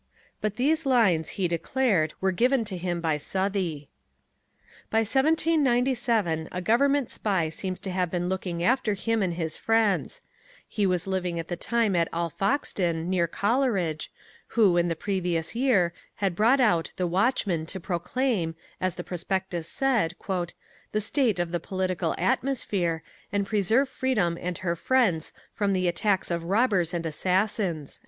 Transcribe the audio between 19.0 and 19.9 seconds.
prospectus